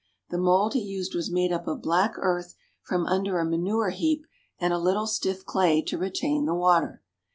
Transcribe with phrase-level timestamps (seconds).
[0.31, 4.25] The mold he used was made up of black earth from under a manure heap,
[4.57, 7.03] and a little stiff clay to retain the water.